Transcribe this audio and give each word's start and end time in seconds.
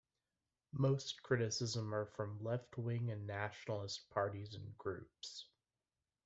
Most 0.73 1.21
criticism 1.21 1.93
are 1.93 2.07
from 2.07 2.43
left-wing 2.43 3.11
and 3.11 3.27
nationalist 3.27 4.09
parties 4.09 4.55
and 4.55 4.75
groups. 4.79 5.45